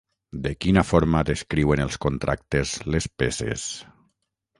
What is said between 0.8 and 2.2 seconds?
forma descriuen els